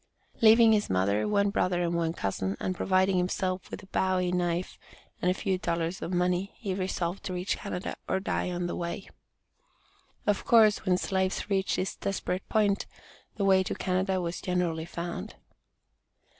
Leaving 0.41 0.71
his 0.73 0.89
mother, 0.89 1.27
one 1.27 1.51
brother 1.51 1.83
and 1.83 1.93
one 1.93 2.11
cousin, 2.11 2.57
and 2.59 2.75
providing 2.75 3.17
himself 3.17 3.69
with 3.69 3.83
a 3.83 3.85
Bowie 3.85 4.31
knife 4.31 4.79
and 5.21 5.29
a 5.29 5.33
few 5.35 5.59
dollars 5.59 6.01
in 6.01 6.17
money, 6.17 6.55
he 6.55 6.73
resolved 6.73 7.23
to 7.23 7.33
reach 7.33 7.55
Canada, 7.57 7.95
"or 8.09 8.19
die 8.19 8.49
on 8.49 8.65
the 8.65 8.75
way." 8.75 9.07
Of 10.25 10.43
course, 10.43 10.85
when 10.87 10.97
slaves 10.97 11.51
reached 11.51 11.75
this 11.75 11.95
desperate 11.97 12.49
point, 12.49 12.87
the 13.35 13.45
way 13.45 13.61
to 13.61 13.75
Canada 13.75 14.19
was 14.19 14.41
generally 14.41 14.85
found. 14.85 15.35